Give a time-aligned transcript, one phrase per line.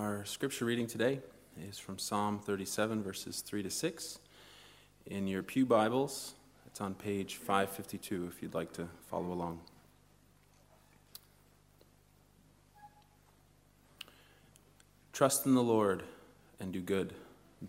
[0.00, 1.18] Our scripture reading today
[1.68, 4.20] is from Psalm 37, verses 3 to 6.
[5.06, 6.34] In your Pew Bibles,
[6.68, 9.58] it's on page 552 if you'd like to follow along.
[15.12, 16.04] Trust in the Lord
[16.60, 17.12] and do good.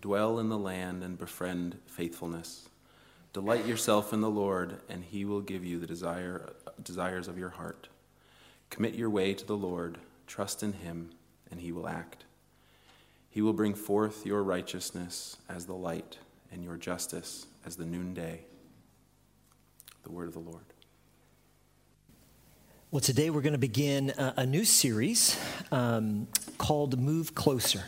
[0.00, 2.68] Dwell in the land and befriend faithfulness.
[3.32, 7.50] Delight yourself in the Lord, and he will give you the desire, desires of your
[7.50, 7.88] heart.
[8.70, 11.10] Commit your way to the Lord, trust in him,
[11.50, 12.24] and he will act.
[13.30, 16.18] He will bring forth your righteousness as the light,
[16.52, 18.40] and your justice as the noonday.
[20.02, 20.64] The word of the Lord.
[22.90, 25.38] Well, today we're going to begin a, new series
[25.70, 26.26] um,
[26.58, 27.84] called Move Closer.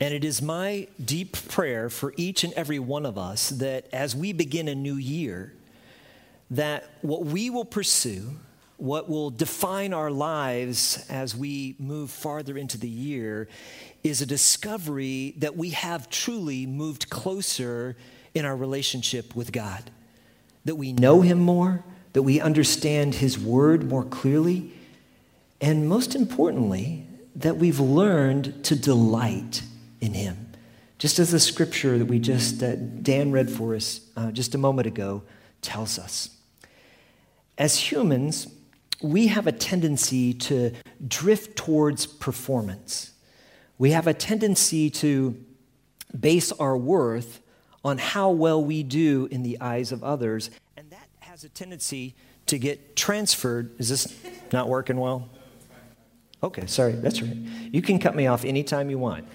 [0.00, 4.16] And it is my deep prayer for each and every one of us that as
[4.16, 5.54] we begin a new year,
[6.50, 8.32] that what we will pursue,
[8.76, 13.48] what will define our lives as we move farther into the year,
[14.02, 17.96] is a discovery that we have truly moved closer
[18.34, 19.90] in our relationship with God.
[20.64, 24.72] That we know Him more, that we understand His Word more clearly,
[25.60, 27.06] and most importantly,
[27.36, 29.62] that we've learned to delight
[30.00, 30.52] in him.
[30.98, 32.58] Just as the scripture that we just,
[33.02, 35.22] Dan read for us uh, just a moment ago
[35.60, 36.30] tells us.
[37.58, 38.48] As humans,
[39.02, 40.72] we have a tendency to
[41.06, 43.12] drift towards performance.
[43.78, 45.42] We have a tendency to
[46.18, 47.40] base our worth
[47.84, 50.50] on how well we do in the eyes of others.
[50.76, 52.14] And that has a tendency
[52.46, 53.78] to get transferred.
[53.78, 54.16] Is this
[54.52, 55.28] not working well?
[56.42, 57.36] Okay, sorry, that's right.
[57.70, 59.26] You can cut me off anytime you want.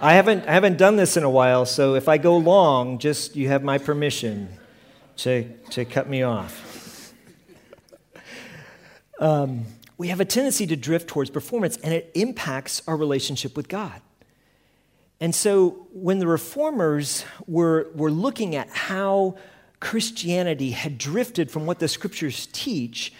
[0.00, 3.36] I haven't, I haven't done this in a while, so if I go long, just
[3.36, 4.48] you have my permission
[5.18, 6.63] to, to cut me off.
[9.20, 9.64] Um,
[9.96, 14.00] we have a tendency to drift towards performance, and it impacts our relationship with God.
[15.20, 19.36] And so when the reformers were, were looking at how
[19.80, 23.12] Christianity had drifted from what the scriptures teach,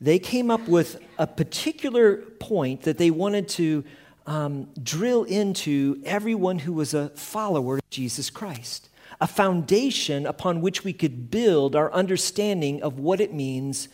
[0.00, 3.84] they came up with a particular point that they wanted to
[4.26, 8.88] um, drill into everyone who was a follower of Jesus Christ,
[9.20, 13.88] a foundation upon which we could build our understanding of what it means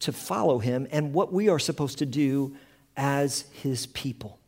[0.00, 2.56] to follow him and what we are supposed to do
[2.96, 4.38] as his people.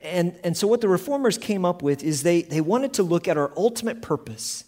[0.00, 3.26] And, and so, what the reformers came up with is they, they wanted to look
[3.26, 4.64] at our ultimate purpose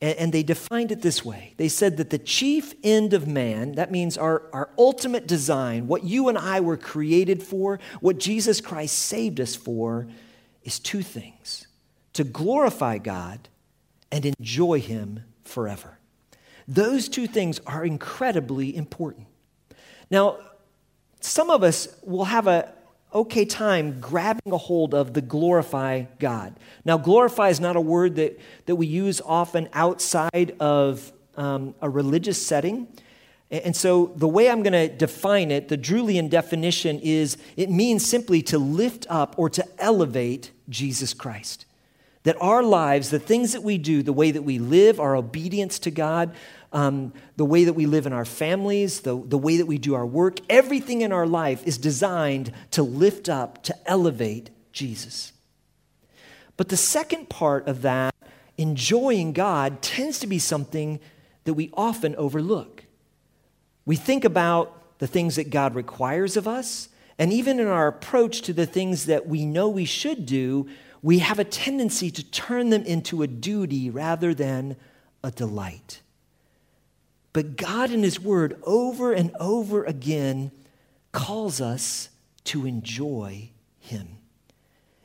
[0.00, 3.90] and, they defined it this way they said that the chief end of man, that
[3.90, 8.98] means our, our ultimate design, what you and I were created for, what Jesus Christ
[8.98, 10.06] saved us for,
[10.62, 11.66] is two things
[12.12, 13.48] to glorify God
[14.12, 15.93] and enjoy Him forever.
[16.66, 19.26] Those two things are incredibly important.
[20.10, 20.38] Now,
[21.20, 22.72] some of us will have a,
[23.14, 26.54] okay time grabbing a hold of the glorify God.
[26.84, 31.88] Now, glorify is not a word that, that we use often outside of um, a
[31.88, 32.88] religious setting.
[33.50, 38.04] And so, the way I'm going to define it, the Julian definition is it means
[38.04, 41.63] simply to lift up or to elevate Jesus Christ.
[42.24, 45.78] That our lives, the things that we do, the way that we live, our obedience
[45.80, 46.34] to God,
[46.72, 49.94] um, the way that we live in our families, the, the way that we do
[49.94, 55.32] our work, everything in our life is designed to lift up, to elevate Jesus.
[56.56, 58.14] But the second part of that,
[58.58, 61.00] enjoying God, tends to be something
[61.44, 62.84] that we often overlook.
[63.84, 68.42] We think about the things that God requires of us, and even in our approach
[68.42, 70.66] to the things that we know we should do,
[71.04, 74.74] we have a tendency to turn them into a duty rather than
[75.22, 76.00] a delight.
[77.34, 80.50] But God, in His Word, over and over again,
[81.12, 82.08] calls us
[82.44, 84.16] to enjoy Him.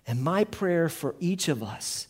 [0.08, 2.08] And my prayer for each of us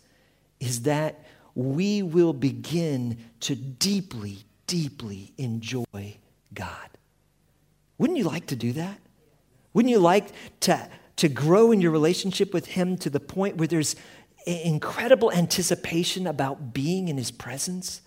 [0.59, 1.25] is that
[1.55, 6.17] we will begin to deeply, deeply enjoy
[6.53, 6.89] God.
[7.97, 8.99] Wouldn't you like to do that?
[9.73, 10.27] Wouldn't you like
[10.61, 10.87] to,
[11.19, 13.95] to grow in your relationship with Him to the point where there's
[14.45, 18.01] incredible anticipation about being in His presence?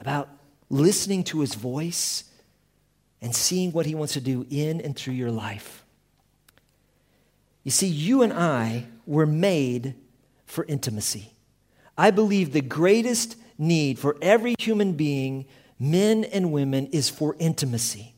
[0.00, 0.28] About
[0.68, 2.24] listening to his voice,
[3.22, 5.84] and seeing what he wants to do in and through your life.
[7.64, 9.94] You see, you and I were made
[10.44, 11.32] for intimacy.
[11.96, 15.46] I believe the greatest need for every human being,
[15.78, 18.14] men and women, is for intimacy.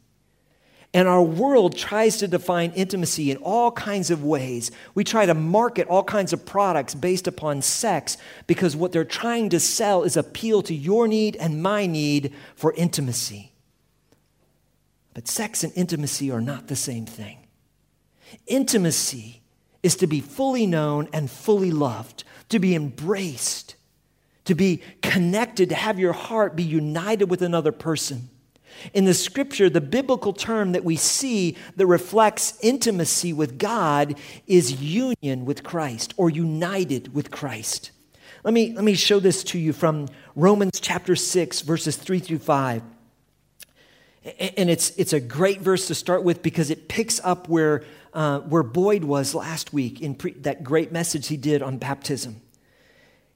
[0.94, 4.70] And our world tries to define intimacy in all kinds of ways.
[4.94, 9.50] We try to market all kinds of products based upon sex because what they're trying
[9.50, 13.52] to sell is appeal to your need and my need for intimacy.
[15.12, 17.38] But sex and intimacy are not the same thing.
[18.46, 19.42] Intimacy
[19.82, 23.76] is to be fully known and fully loved, to be embraced,
[24.46, 28.30] to be connected, to have your heart be united with another person.
[28.92, 34.80] In the scripture, the biblical term that we see that reflects intimacy with God is
[34.82, 37.90] union with Christ or united with Christ.
[38.44, 42.38] Let me, let me show this to you from Romans chapter 6, verses 3 through
[42.38, 42.82] 5.
[44.38, 48.40] And it's, it's a great verse to start with because it picks up where, uh,
[48.40, 52.40] where Boyd was last week in pre- that great message he did on baptism.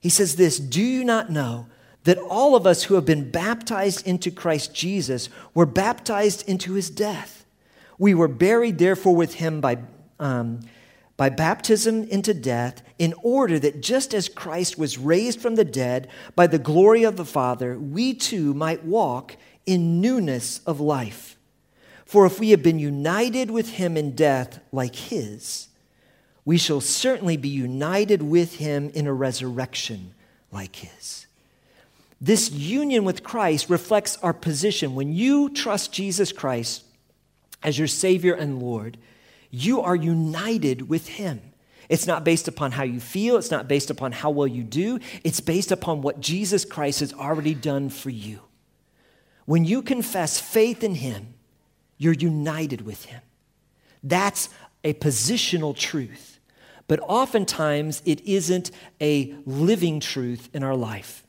[0.00, 1.67] He says this Do you not know
[2.04, 6.90] that all of us who have been baptized into Christ Jesus were baptized into his
[6.90, 7.44] death?
[7.99, 9.78] We were buried, therefore, with him by,
[10.19, 10.60] um,
[11.16, 16.08] by baptism into death, in order that just as Christ was raised from the dead
[16.34, 21.37] by the glory of the Father, we too might walk in newness of life.
[22.05, 25.69] For if we have been united with him in death like his,
[26.44, 30.14] we shall certainly be united with him in a resurrection
[30.50, 31.26] like his.
[32.22, 34.94] This union with Christ reflects our position.
[34.94, 36.84] When you trust Jesus Christ
[37.64, 38.96] as your Savior and Lord,
[39.50, 41.40] you are united with him.
[41.88, 45.00] It's not based upon how you feel, it's not based upon how well you do,
[45.24, 48.38] it's based upon what Jesus Christ has already done for you.
[49.44, 51.34] When you confess faith in Him,
[51.98, 53.20] you're united with Him.
[54.02, 54.48] That's
[54.84, 56.38] a positional truth.
[56.86, 58.70] But oftentimes, it isn't
[59.00, 61.24] a living truth in our life.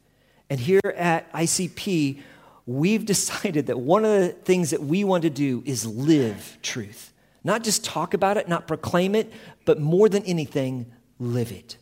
[0.54, 2.20] And here at ICP,
[2.68, 7.12] we've decided that one of the things that we want to do is live truth.
[7.44, 9.34] Not just talk about it, not proclaim it,
[9.66, 11.78] but more than anything, live it.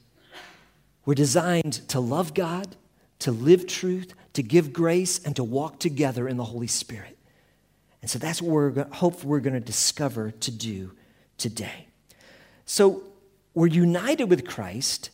[1.05, 2.77] We're designed to love God,
[3.19, 7.17] to live truth, to give grace, and to walk together in the Holy Spirit.
[8.01, 10.93] And so that's what we're hope we're going to discover to do
[11.37, 11.87] today.
[12.65, 13.03] So
[13.53, 15.09] we're united with Christ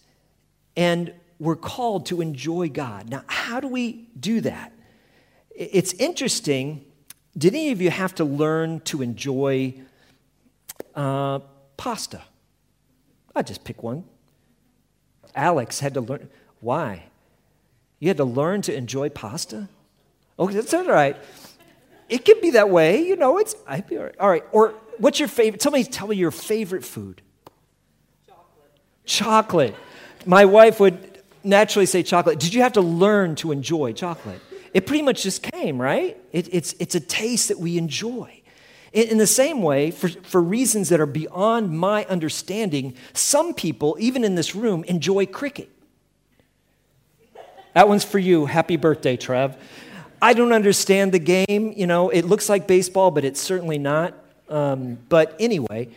[0.75, 3.09] and we're called to enjoy God.
[3.09, 4.73] Now, how do we do that?
[5.51, 6.85] It's interesting.
[7.37, 9.75] Did any of you have to learn to enjoy
[10.95, 11.39] uh,
[11.77, 12.21] pasta?
[13.35, 14.03] I just pick one.
[15.35, 16.29] Alex had to learn.
[16.59, 17.03] Why?
[17.99, 19.69] You had to learn to enjoy pasta?
[20.39, 21.15] Okay, that's all right.
[22.09, 23.37] It can be that way, you know.
[23.37, 24.15] It's I'd be all right.
[24.19, 24.43] All right.
[24.51, 25.59] Or what's your favorite?
[25.59, 27.21] Tell me, tell me your favorite food.
[28.27, 28.71] Chocolate.
[29.05, 29.75] Chocolate.
[30.25, 32.39] My wife would naturally say chocolate.
[32.39, 34.41] Did you have to learn to enjoy chocolate?
[34.73, 36.17] It pretty much just came, right?
[36.31, 38.41] It, it's, it's a taste that we enjoy.
[38.93, 43.95] In, in the same way, for, for reasons that are beyond my understanding, some people,
[43.99, 45.69] even in this room, enjoy cricket.
[47.73, 48.45] That one's for you.
[48.45, 49.55] Happy birthday, Trev.
[50.21, 51.73] I don't understand the game.
[51.75, 54.15] You know, it looks like baseball, but it's certainly not.
[54.49, 55.89] Um, but anyway,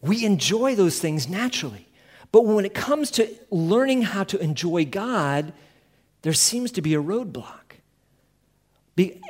[0.00, 1.86] we enjoy those things naturally.
[2.34, 5.52] But when it comes to learning how to enjoy God,
[6.22, 7.76] there seems to be a roadblock.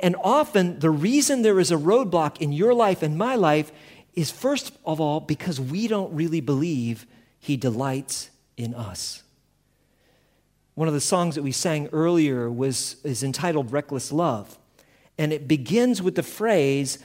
[0.01, 3.71] And often, the reason there is a roadblock in your life and my life
[4.15, 7.05] is first of all because we don't really believe
[7.39, 9.21] He delights in us.
[10.73, 14.57] One of the songs that we sang earlier was, is entitled Reckless Love.
[15.19, 16.97] And it begins with the phrase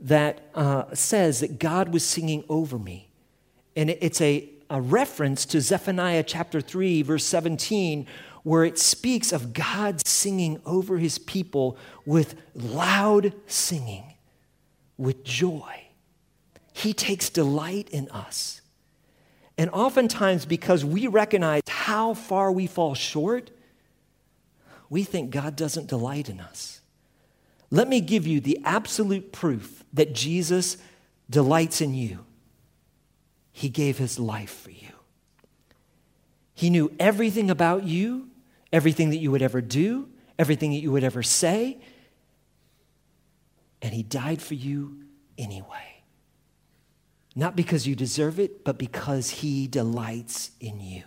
[0.00, 3.08] that uh, says that God was singing over me.
[3.76, 8.06] And it's a, a reference to Zephaniah chapter 3, verse 17,
[8.42, 14.14] where it speaks of God singing over his people with loud singing,
[14.98, 15.86] with joy.
[16.72, 18.60] He takes delight in us.
[19.56, 23.50] And oftentimes, because we recognize how far we fall short,
[24.90, 26.80] we think God doesn't delight in us.
[27.70, 30.76] Let me give you the absolute proof that Jesus
[31.30, 32.24] delights in you.
[33.54, 34.88] He gave his life for you.
[36.52, 38.28] He knew everything about you,
[38.72, 41.78] everything that you would ever do, everything that you would ever say,
[43.80, 44.98] and he died for you
[45.38, 45.94] anyway.
[47.36, 51.04] Not because you deserve it, but because He delights in you.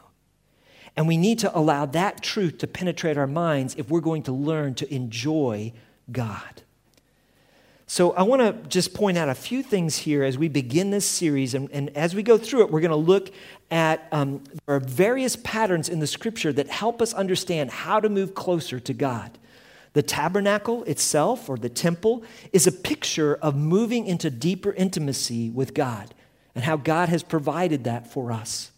[0.96, 4.32] And we need to allow that truth to penetrate our minds if we're going to
[4.32, 5.74] learn to enjoy
[6.12, 6.64] God.
[7.90, 11.06] So, I want to just point out a few things here as we begin this
[11.06, 11.54] series.
[11.54, 13.32] And, and as we go through it, we're going to look
[13.72, 18.10] at um, there are various patterns in the scripture that help us understand how to
[18.10, 19.38] move closer to God.
[19.94, 25.74] The tabernacle itself, or the temple, is a picture of moving into deeper intimacy with
[25.74, 26.14] God
[26.56, 28.72] and how God has provided that for us.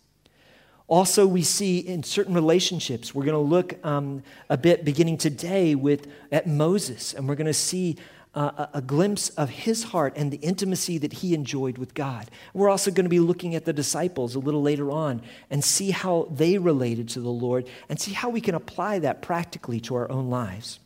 [0.87, 5.73] Also, we see in certain relationships, we're going to look um, a bit beginning today
[5.73, 7.97] with at Moses, and we're going to see
[8.35, 12.29] uh, a, a glimpse of his heart and the intimacy that he enjoyed with God.
[12.53, 15.91] We're also going to be looking at the disciples a little later on and see
[15.91, 19.95] how they related to the Lord and see how we can apply that practically to
[19.95, 20.79] our own lives.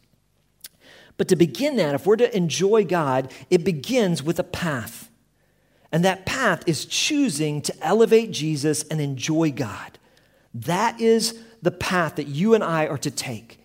[1.17, 5.09] But to begin that, if we're to enjoy God, it begins with a path.
[5.91, 9.99] And that path is choosing to elevate Jesus and enjoy God.
[10.53, 13.59] That is the path that you and I are to take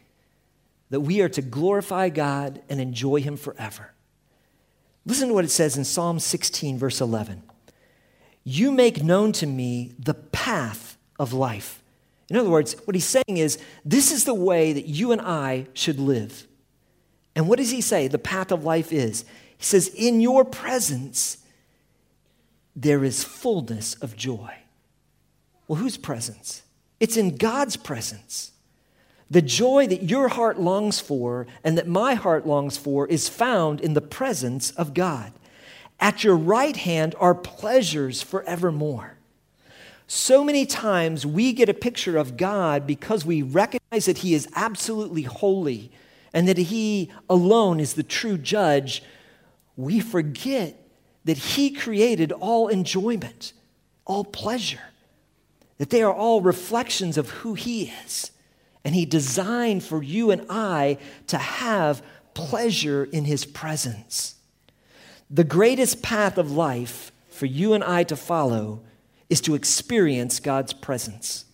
[0.91, 3.93] that we are to glorify God and enjoy Him forever.
[5.05, 7.43] Listen to what it says in Psalm 16, verse 11.
[8.45, 11.83] You make known to me the path of life.
[12.31, 15.67] In other words, what he's saying is, this is the way that you and I
[15.73, 16.47] should live.
[17.35, 19.25] And what does he say the path of life is?
[19.57, 21.39] He says, In your presence,
[22.77, 24.55] there is fullness of joy.
[25.67, 26.63] Well, whose presence?
[27.01, 28.53] It's in God's presence.
[29.31, 33.81] The joy that your heart longs for and that my heart longs for is found
[33.81, 35.33] in the presence of God.
[36.01, 39.19] At your right hand are pleasures forevermore.
[40.07, 44.49] So many times we get a picture of God because we recognize that He is
[44.55, 45.93] absolutely holy
[46.33, 49.03] and that He alone is the true judge.
[49.77, 50.75] We forget
[51.27, 53.53] that He created all enjoyment,
[54.07, 54.81] all pleasure,
[55.77, 58.31] that they are all reflections of who He is.
[58.89, 62.03] And He designed for you and I to have
[62.33, 64.37] pleasure in His presence.
[65.29, 68.81] The greatest path of life for you and I to follow
[69.29, 71.45] is to experience God's presence.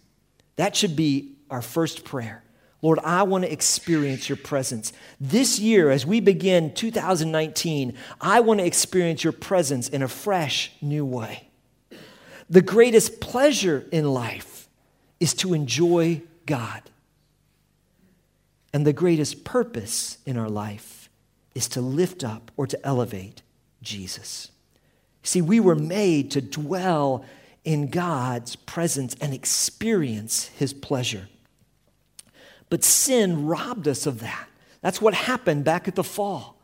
[0.55, 2.45] That should be our first prayer.
[2.83, 4.93] Lord, I want to experience your presence.
[5.21, 10.71] This year, as we begin 2019, I want to experience your presence in a fresh,
[10.81, 11.49] new way.
[12.49, 14.69] The greatest pleasure in life
[15.19, 16.91] is to enjoy God.
[18.75, 21.09] And the greatest purpose in our life
[21.54, 23.40] is to lift up or to elevate
[23.81, 24.50] Jesus.
[25.23, 27.25] See, we were made to dwell
[27.62, 31.28] in God's presence and experience his pleasure.
[32.69, 34.49] But sin robbed us of that.
[34.81, 36.61] That's what happened back at the fall.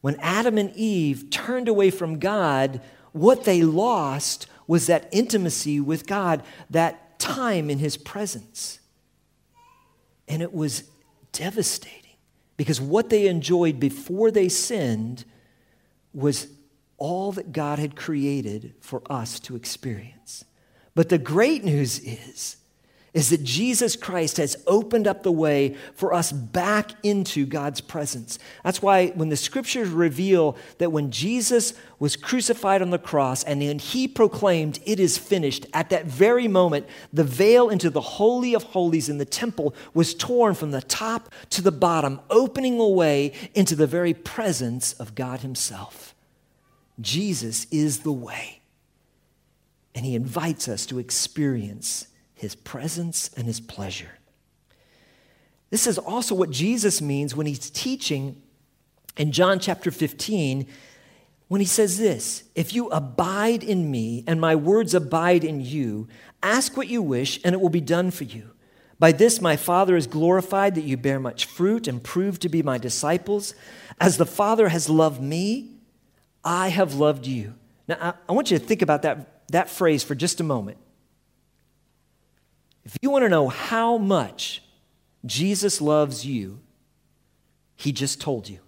[0.00, 6.06] When Adam and Eve turned away from God, what they lost was that intimacy with
[6.06, 8.78] God, that time in his presence.
[10.28, 10.84] And it was
[11.32, 12.16] devastating
[12.56, 15.24] because what they enjoyed before they sinned
[16.12, 16.48] was
[16.98, 20.44] all that God had created for us to experience.
[20.94, 22.56] But the great news is
[23.14, 28.38] is that Jesus Christ has opened up the way for us back into God's presence.
[28.64, 33.62] That's why when the scriptures reveal that when Jesus was crucified on the cross and
[33.62, 38.54] then he proclaimed, It is finished, at that very moment, the veil into the Holy
[38.54, 42.88] of Holies in the temple was torn from the top to the bottom, opening a
[42.88, 46.14] way into the very presence of God Himself.
[47.00, 48.60] Jesus is the way,
[49.94, 52.07] and He invites us to experience
[52.38, 54.18] his presence and his pleasure.
[55.70, 58.40] This is also what Jesus means when he's teaching
[59.16, 60.66] in John chapter 15
[61.48, 66.08] when he says this If you abide in me and my words abide in you,
[66.42, 68.50] ask what you wish and it will be done for you.
[68.98, 72.62] By this my Father is glorified that you bear much fruit and prove to be
[72.62, 73.54] my disciples.
[74.00, 75.72] As the Father has loved me,
[76.44, 77.54] I have loved you.
[77.86, 80.78] Now, I want you to think about that, that phrase for just a moment.
[82.88, 84.62] If you want to know how much
[85.26, 86.58] Jesus loves you,
[87.76, 88.60] he just told you.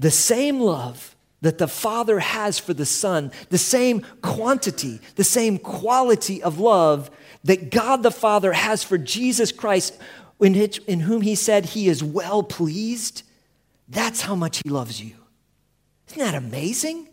[0.00, 5.58] The same love that the Father has for the Son, the same quantity, the same
[5.58, 7.08] quality of love
[7.44, 9.96] that God the Father has for Jesus Christ,
[10.40, 13.22] in, in whom He said He is well pleased,
[13.88, 15.14] that's how much He loves you.
[16.08, 17.08] Isn't that amazing?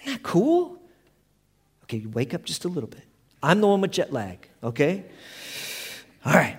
[0.00, 0.80] Isn't that cool?
[1.84, 3.03] Okay, you wake up just a little bit.
[3.44, 5.04] I'm the one with jet lag, okay?
[6.24, 6.56] All right.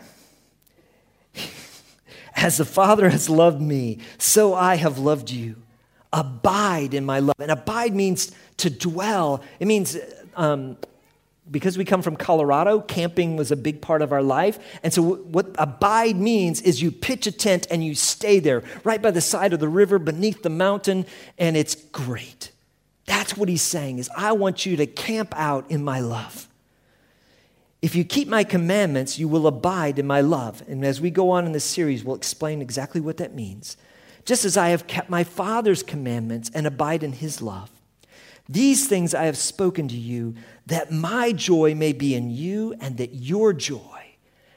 [2.35, 5.55] As the Father has loved me, so I have loved you.
[6.13, 7.35] Abide in my love.
[7.39, 9.41] And abide means to dwell.
[9.59, 9.97] It means,
[10.35, 10.77] um,
[11.49, 14.59] because we come from Colorado, camping was a big part of our life.
[14.83, 19.01] And so, what abide means is you pitch a tent and you stay there, right
[19.01, 21.05] by the side of the river, beneath the mountain,
[21.37, 22.51] and it's great.
[23.05, 26.47] That's what he's saying is I want you to camp out in my love.
[27.85, 30.63] If you keep my commandments, you will abide in my love.
[30.67, 33.77] And as we go on in this series, we'll explain exactly what that means.
[34.25, 37.69] Just as I have kept my Father's commandments and abide in his love.
[38.49, 40.33] These things I have spoken to you,
[40.65, 44.15] that my joy may be in you and that your joy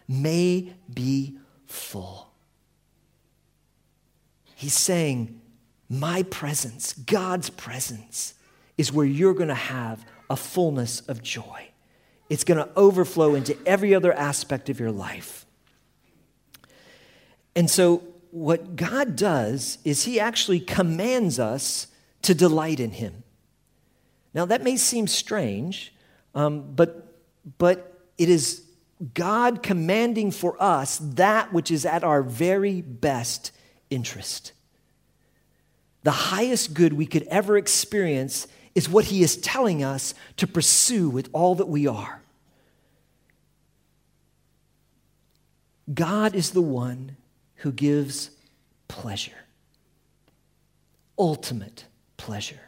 [0.09, 2.31] may be full.
[4.55, 5.39] He's saying,
[5.91, 8.33] My presence, God's presence,
[8.79, 11.68] is where you're going to have a fullness of joy.
[12.29, 15.47] It's going to overflow into every other aspect of your life.
[17.57, 21.87] And so, what God does is He actually commands us
[22.23, 23.25] to delight in Him.
[24.35, 25.95] Now, that may seem strange,
[26.35, 27.15] um, but,
[27.57, 28.65] but it is
[29.15, 33.53] God commanding for us that which is at our very best
[33.91, 34.53] interest.
[36.03, 38.47] The highest good we could ever experience
[38.79, 42.23] is what He is telling us to pursue with all that we are.
[45.93, 47.17] God is the one
[47.57, 48.31] who gives
[48.87, 49.47] pleasure,
[51.19, 51.87] ultimate
[52.19, 52.61] pleasure,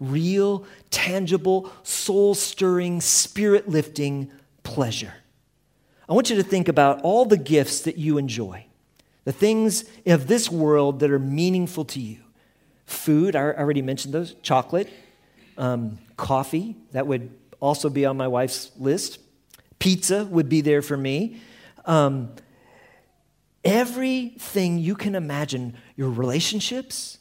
[0.00, 5.12] real, tangible, soul stirring, spirit lifting pleasure.
[6.08, 8.64] I want you to think about all the gifts that you enjoy,
[9.24, 12.20] the things of this world that are meaningful to you.
[12.86, 14.88] Food, I already mentioned those, chocolate,
[15.56, 17.30] um, coffee, that would
[17.60, 19.18] also be on my wife's list.
[19.78, 21.40] Pizza would be there for me.
[21.84, 22.34] Um,
[23.64, 27.18] everything you can imagine your relationships,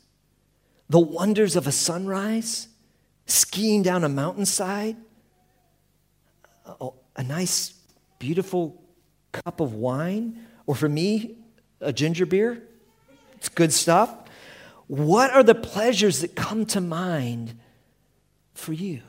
[0.89, 2.67] the wonders of a sunrise,
[3.25, 4.97] skiing down a mountainside,
[6.65, 7.73] a, a nice,
[8.17, 8.81] beautiful
[9.31, 11.37] cup of wine, or for me,
[11.81, 12.63] a ginger beer.
[13.35, 14.13] It's good stuff.
[14.87, 17.57] What are the pleasures that come to mind
[18.59, 19.01] for you?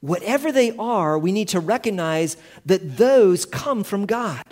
[0.00, 2.36] Whatever they are, we need to recognize
[2.66, 4.42] that those come from God.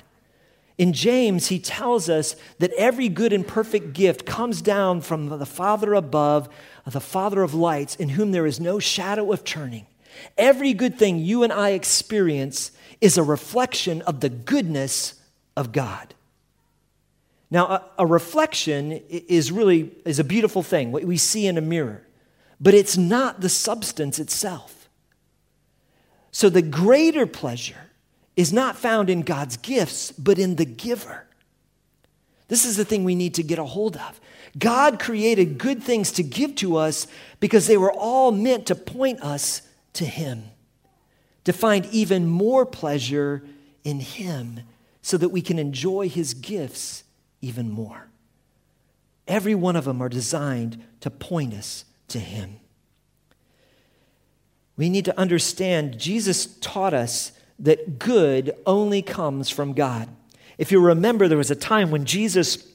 [0.79, 5.45] In James, he tells us that every good and perfect gift comes down from the
[5.45, 6.49] Father above,
[6.87, 9.87] the Father of lights, in whom there is no shadow of turning.
[10.39, 15.21] Every good thing you and I experience is a reflection of the goodness
[15.57, 16.15] of God.
[17.51, 21.61] Now, a, a reflection is really is a beautiful thing, what we see in a
[21.61, 22.07] mirror,
[22.61, 24.89] but it's not the substance itself.
[26.31, 27.91] So the greater pleasure
[28.37, 31.27] is not found in God's gifts, but in the giver.
[32.49, 34.21] This is the thing we need to get a hold of.
[34.59, 37.07] God created good things to give to us
[37.39, 39.63] because they were all meant to point us
[39.95, 40.45] to Him,
[41.45, 43.43] to find even more pleasure
[43.85, 44.61] in Him
[45.03, 47.05] so that we can enjoy His gifts
[47.41, 48.09] even more.
[49.29, 52.57] Every one of them are designed to point us to Him.
[54.77, 60.09] We need to understand Jesus taught us that good only comes from God.
[60.57, 62.67] If you remember, there was a time when Jesus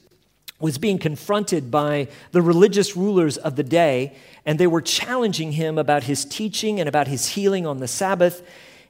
[0.58, 5.76] was being confronted by the religious rulers of the day, and they were challenging him
[5.76, 8.42] about his teaching and about his healing on the Sabbath.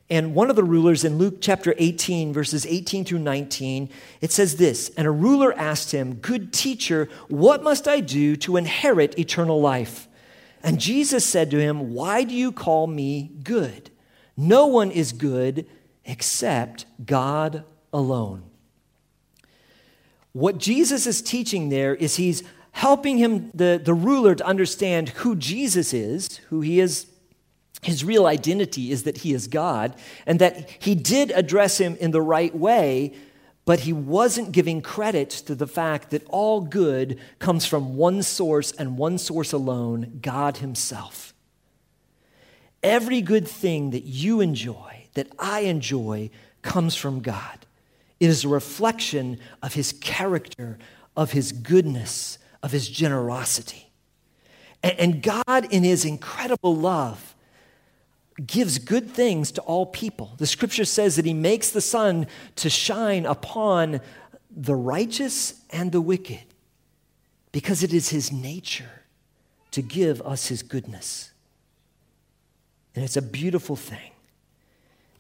[0.09, 3.89] And one of the rulers in Luke chapter 18, verses 18 through 19,
[4.21, 8.57] it says this And a ruler asked him, Good teacher, what must I do to
[8.57, 10.06] inherit eternal life?
[10.67, 13.89] And Jesus said to him, Why do you call me good?
[14.37, 15.65] No one is good
[16.05, 18.43] except God alone.
[20.33, 25.37] What Jesus is teaching there is he's helping him, the, the ruler, to understand who
[25.37, 27.07] Jesus is, who he is.
[27.83, 29.95] His real identity is that he is God,
[30.27, 33.15] and that he did address him in the right way,
[33.67, 38.73] but he wasn't giving credit to the fact that all good comes from one source
[38.73, 41.35] and one source alone God Himself.
[42.83, 46.31] Every good thing that you enjoy, that I enjoy
[46.63, 47.67] comes from God.
[48.21, 50.79] It is a reflection of his character,
[51.17, 53.91] of his goodness, of his generosity.
[54.83, 57.35] And, God, in his incredible love,
[58.45, 60.35] gives good things to all people.
[60.37, 64.01] The scripture says that he makes the sun to shine upon
[64.51, 66.45] the righteous and the wicked
[67.53, 69.03] because it is his nature
[69.71, 71.33] to give us his goodness.
[72.95, 74.13] And it's a beautiful thing.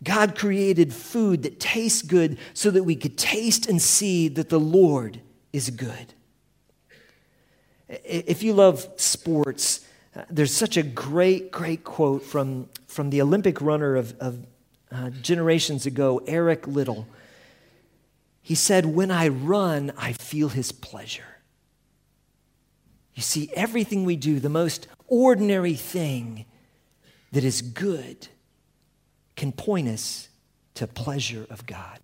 [0.03, 4.61] God created food that tastes good so that we could taste and see that the
[4.61, 5.21] Lord
[5.53, 6.13] is good.
[7.89, 9.86] If you love sports,
[10.31, 14.47] there's such a great, great quote from, from the Olympic runner of, of
[14.91, 17.07] uh, generations ago, Eric Liddell.
[18.43, 21.25] He said, When I run, I feel his pleasure.
[23.15, 26.45] You see, everything we do, the most ordinary thing
[27.33, 28.29] that is good,
[29.37, 30.29] can point us
[30.75, 31.99] to pleasure of God.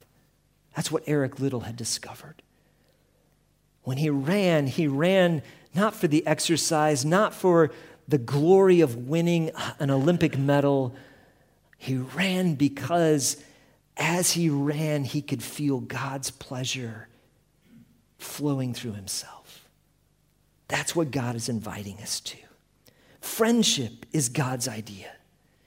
[0.74, 2.42] That's what Eric Liddell had discovered.
[3.82, 5.42] When he ran, he ran
[5.74, 7.70] not for the exercise, not for
[8.12, 10.94] the glory of winning an Olympic medal.
[11.78, 13.42] He ran because
[13.96, 17.08] as he ran, he could feel God's pleasure
[18.18, 19.66] flowing through himself.
[20.68, 22.36] That's what God is inviting us to.
[23.22, 25.12] Friendship is God's idea.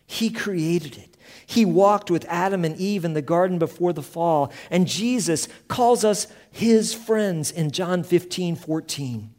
[0.06, 1.18] He created it.
[1.48, 6.06] He walked with Adam and Eve in the garden before the fall, and Jesus calls
[6.06, 9.35] us his friends in John 15 14.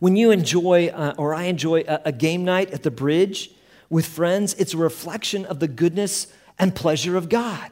[0.00, 3.52] When you enjoy, uh, or I enjoy, a, a game night at the bridge
[3.88, 6.26] with friends, it's a reflection of the goodness
[6.58, 7.70] and pleasure of God.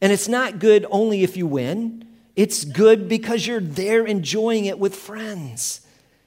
[0.00, 2.04] And it's not good only if you win,
[2.36, 5.80] it's good because you're there enjoying it with friends.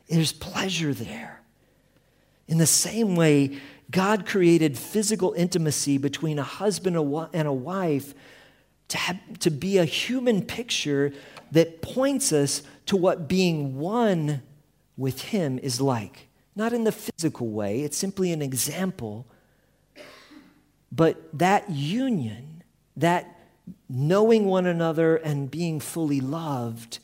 [0.09, 1.41] There's pleasure there.
[2.47, 3.57] In the same way,
[3.89, 8.13] God created physical intimacy between a husband and a wife
[8.89, 11.13] to, have, to be a human picture
[11.51, 14.41] that points us to what being one
[15.01, 16.29] with Him is like.
[16.55, 19.25] Not in the physical way, it's simply an example.
[20.91, 22.63] But that union,
[22.95, 23.39] that
[23.89, 26.99] knowing one another and being fully loved,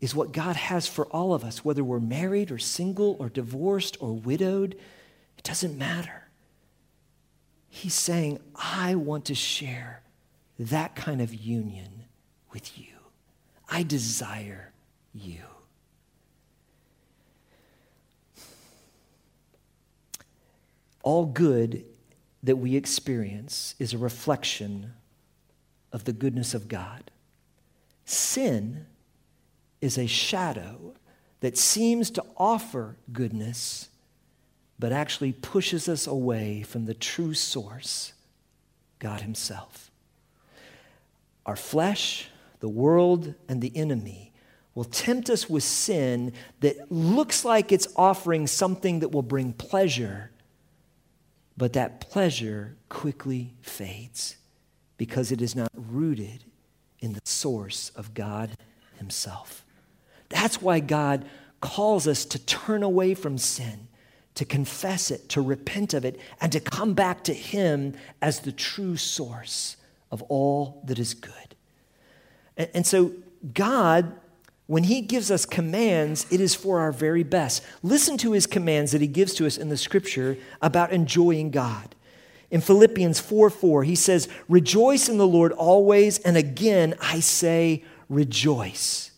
[0.00, 3.96] is what God has for all of us, whether we're married or single or divorced
[4.00, 4.74] or widowed.
[5.38, 6.28] It doesn't matter.
[7.68, 10.02] He's saying, I want to share
[10.58, 12.04] that kind of union
[12.52, 12.94] with you.
[13.68, 14.72] I desire
[15.12, 15.40] you.
[21.04, 21.84] All good
[22.42, 24.94] that we experience is a reflection
[25.92, 27.10] of the goodness of God.
[28.06, 28.86] Sin
[29.82, 30.94] is a shadow
[31.40, 33.90] that seems to offer goodness,
[34.78, 38.14] but actually pushes us away from the true source,
[38.98, 39.90] God Himself.
[41.44, 44.32] Our flesh, the world, and the enemy
[44.74, 50.30] will tempt us with sin that looks like it's offering something that will bring pleasure
[51.56, 54.36] but that pleasure quickly fades
[54.96, 56.44] because it is not rooted
[57.00, 58.50] in the source of God
[58.98, 59.64] Himself.
[60.28, 61.24] That's why God
[61.60, 63.88] calls us to turn away from sin,
[64.34, 68.52] to confess it, to repent of it, and to come back to Him as the
[68.52, 69.76] true source
[70.10, 71.32] of all that is good.
[72.56, 73.12] And, and so,
[73.52, 74.14] God
[74.66, 77.62] when he gives us commands, it is for our very best.
[77.82, 81.94] Listen to his commands that he gives to us in the scripture about enjoying God.
[82.50, 87.84] In Philippians 4 4, he says, Rejoice in the Lord always, and again I say,
[88.08, 89.10] rejoice.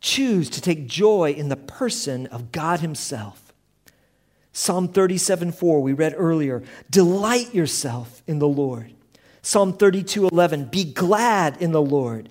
[0.00, 3.52] Choose to take joy in the person of God Himself.
[4.52, 8.92] Psalm 37 4, we read earlier, Delight yourself in the Lord.
[9.42, 12.28] Psalm 32 11, Be glad in the Lord.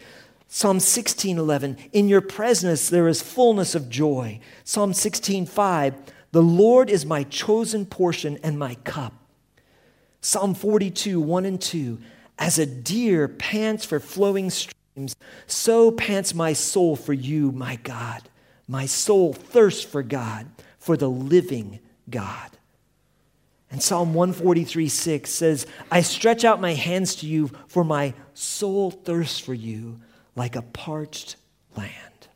[0.55, 4.39] Psalm 16:11, in your presence there is fullness of joy.
[4.63, 5.93] Psalm 16:5,
[6.31, 9.11] the Lord is my chosen portion and my cup.
[10.21, 11.99] Psalm 42, 1 and 2,
[12.39, 18.21] as a deer pants for flowing streams, so pants my soul for you, my God.
[18.65, 20.47] My soul thirsts for God,
[20.79, 22.51] for the living God.
[23.69, 28.89] And Psalm 143, 6 says, I stretch out my hands to you, for my soul
[28.89, 29.99] thirsts for you
[30.35, 31.37] like a parched
[31.75, 32.27] land.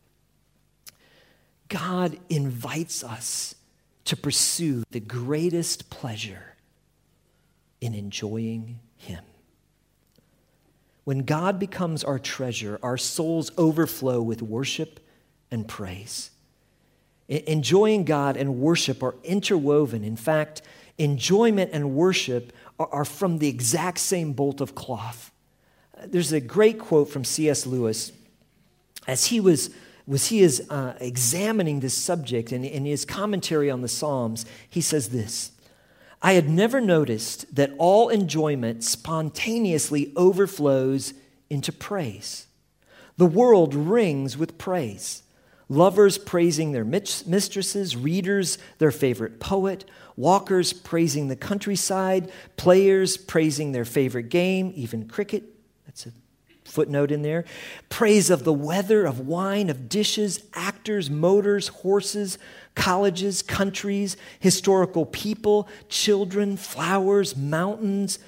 [1.67, 3.55] God invites us
[4.05, 6.55] to pursue the greatest pleasure
[7.79, 9.23] in enjoying Him.
[11.03, 14.99] When God becomes our treasure, our souls overflow with worship
[15.51, 16.31] and praise.
[17.27, 20.03] Enjoying God and worship are interwoven.
[20.03, 20.61] In fact,
[20.97, 25.31] enjoyment and worship are, from the exact same bolt of cloth.
[26.05, 27.65] There's a great quote from C.S.
[27.65, 28.11] Lewis
[29.09, 29.71] as he was,
[30.05, 34.81] was he is uh, examining this subject and in his commentary on the Psalms, he
[34.81, 35.51] says this
[36.21, 41.13] I had never noticed that all enjoyment spontaneously overflows
[41.49, 42.45] into praise.
[43.17, 45.23] The world rings with praise.
[45.71, 49.85] Lovers praising their mistresses, readers their favorite poet,
[50.15, 55.58] walkers praising the countryside, players praising their favorite game, even cricket.
[56.69, 57.45] Footnote in there.
[57.89, 62.37] Praise of the weather, of wine, of dishes, actors, motors, horses,
[62.75, 68.19] colleges, countries, historical people, children, flowers, mountains.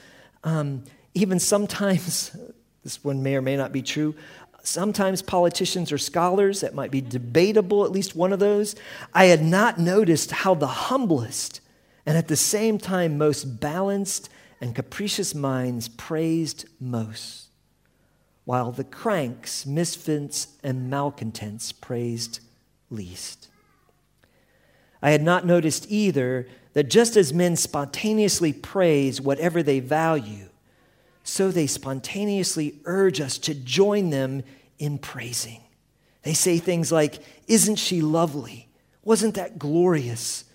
[0.43, 2.35] Um, even sometimes,
[2.83, 4.15] this one may or may not be true,
[4.63, 8.75] sometimes politicians or scholars, that might be debatable, at least one of those.
[9.13, 11.61] I had not noticed how the humblest
[12.07, 17.50] and at the same time most balanced and capricious minds praised most
[18.45, 22.39] while the cranks, misfits, and malcontents praised
[22.89, 23.47] least.
[25.01, 30.49] I had not noticed either that just as men spontaneously praise whatever they value,
[31.23, 34.43] so they spontaneously urge us to join them
[34.79, 35.61] in praising.
[36.23, 38.69] They say things like, Isn't she lovely?
[39.03, 40.45] Wasn't that glorious?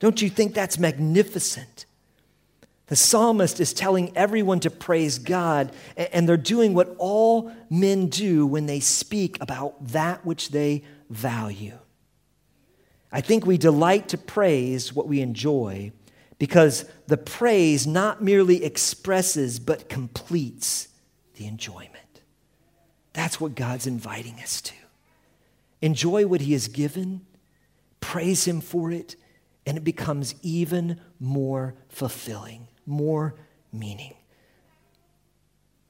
[0.00, 1.86] Don't you think that's magnificent?
[2.86, 8.46] The psalmist is telling everyone to praise God, and they're doing what all men do
[8.46, 11.78] when they speak about that which they value.
[13.10, 15.92] I think we delight to praise what we enjoy
[16.38, 20.88] because the praise not merely expresses but completes
[21.36, 22.22] the enjoyment.
[23.12, 24.74] That's what God's inviting us to.
[25.80, 27.24] Enjoy what He has given,
[28.00, 29.16] praise Him for it,
[29.64, 33.34] and it becomes even more fulfilling, more
[33.72, 34.14] meaning.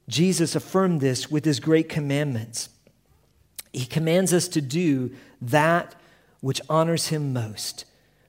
[0.08, 2.68] Jesus affirmed this with His great commandments.
[3.72, 5.94] He commands us to do that
[6.40, 7.84] which honors Him most.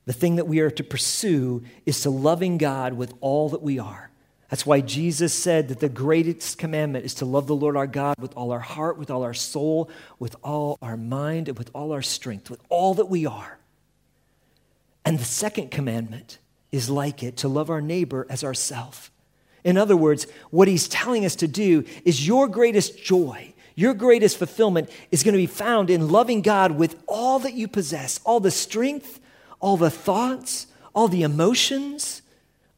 [0.06, 3.80] The thing that we are to pursue is to loving God with all that we
[3.80, 4.12] are
[4.50, 8.16] that's why Jesus said that the greatest commandment is to love the Lord our God
[8.20, 11.92] with all our heart, with all our soul, with all our mind, and with all
[11.92, 13.58] our strength, with all that we are.
[15.04, 16.38] And the second commandment
[16.72, 19.12] is like it to love our neighbor as ourself.
[19.64, 24.38] In other words, what he's telling us to do is your greatest joy, your greatest
[24.38, 28.40] fulfillment is going to be found in loving God with all that you possess, all
[28.40, 29.20] the strength,
[29.60, 32.22] all the thoughts, all the emotions,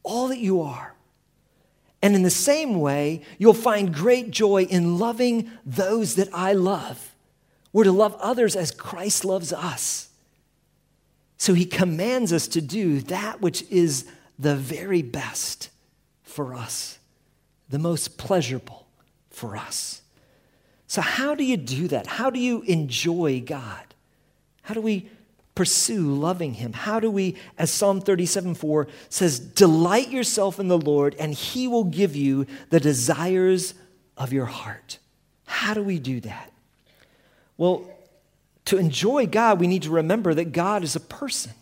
[0.02, 0.94] all that you are.
[2.02, 7.14] And in the same way, you'll find great joy in loving those that I love.
[7.72, 10.07] We're to love others as Christ loves us.
[11.38, 14.06] So he commands us to do that which is
[14.38, 15.70] the very best
[16.22, 16.98] for us,
[17.68, 18.86] the most pleasurable
[19.30, 20.02] for us.
[20.88, 22.06] So, how do you do that?
[22.06, 23.84] How do you enjoy God?
[24.62, 25.10] How do we
[25.54, 26.72] pursue loving him?
[26.72, 31.68] How do we, as Psalm 37 4 says, delight yourself in the Lord and he
[31.68, 33.74] will give you the desires
[34.16, 34.98] of your heart?
[35.46, 36.52] How do we do that?
[37.56, 37.90] Well,
[38.68, 41.52] to enjoy God, we need to remember that God is a person.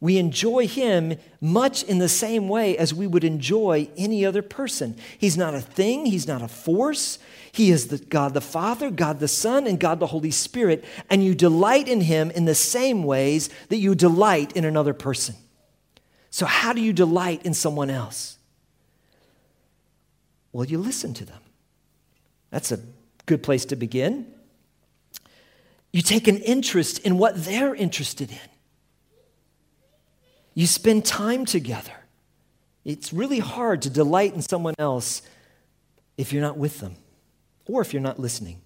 [0.00, 4.96] We enjoy him much in the same way as we would enjoy any other person.
[5.18, 7.18] He's not a thing, he's not a force,
[7.52, 11.22] he is the God the Father, God the Son, and God the Holy Spirit, and
[11.22, 15.34] you delight in Him in the same ways that you delight in another person.
[16.30, 18.38] So, how do you delight in someone else?
[20.50, 21.42] Well, you listen to them.
[22.50, 22.80] That's a
[23.26, 24.32] good place to begin.
[25.92, 28.38] You take an interest in what they're interested in.
[30.54, 31.92] You spend time together.
[32.84, 35.22] It's really hard to delight in someone else
[36.16, 36.96] if you're not with them
[37.66, 38.60] or if you're not listening.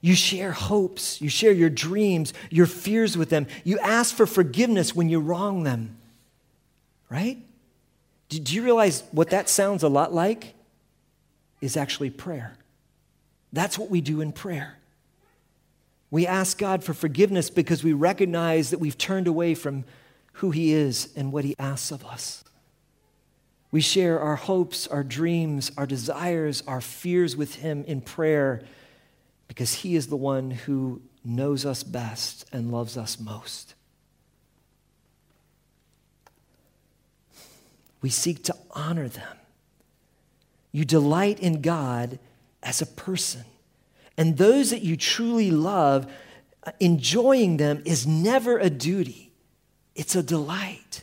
[0.00, 3.46] You share hopes, you share your dreams, your fears with them.
[3.64, 5.96] You ask for forgiveness when you wrong them,
[7.08, 7.38] right?
[8.28, 10.54] Do you realize what that sounds a lot like?
[11.60, 12.56] Is actually prayer.
[13.52, 14.76] That's what we do in prayer.
[16.16, 19.84] We ask God for forgiveness because we recognize that we've turned away from
[20.32, 22.42] who He is and what He asks of us.
[23.70, 28.62] We share our hopes, our dreams, our desires, our fears with Him in prayer
[29.46, 33.74] because He is the one who knows us best and loves us most.
[38.00, 39.36] We seek to honor them.
[40.72, 42.18] You delight in God
[42.62, 43.44] as a person.
[44.16, 46.10] And those that you truly love,
[46.80, 49.32] enjoying them is never a duty,
[49.94, 51.02] it's a delight.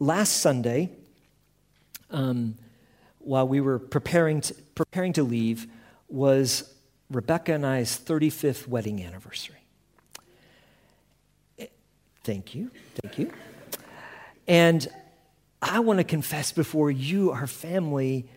[0.00, 0.90] Last Sunday,
[2.10, 2.54] um,
[3.18, 5.66] while we were preparing to, preparing to leave
[6.08, 6.72] was
[7.10, 9.56] Rebecca and I's 35th wedding anniversary.
[12.24, 12.70] Thank you.
[13.00, 13.32] Thank you.
[14.46, 14.86] And
[15.62, 18.28] I want to confess before you, our family,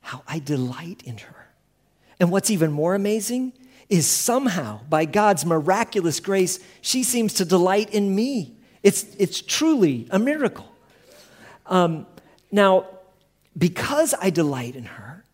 [0.00, 1.47] how I delight in her.
[2.20, 3.52] And what's even more amazing
[3.88, 8.56] is somehow, by God's miraculous grace, she seems to delight in me.
[8.82, 10.70] It's, it's truly a miracle.
[11.66, 12.06] Um,
[12.50, 12.86] now,
[13.56, 15.24] because I delight in her,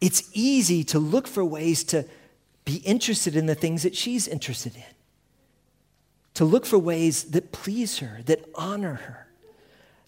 [0.00, 2.04] it's easy to look for ways to
[2.64, 4.82] be interested in the things that she's interested in,
[6.34, 9.26] to look for ways that please her, that honor her.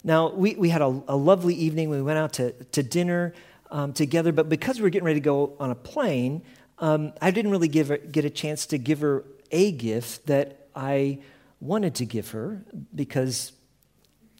[0.03, 1.89] Now, we, we had a, a lovely evening.
[1.89, 3.33] We went out to, to dinner
[3.71, 6.43] um, together, but because we were getting ready to go on a plane,
[6.79, 10.67] um, I didn't really give her, get a chance to give her a gift that
[10.75, 11.19] I
[11.59, 13.53] wanted to give her because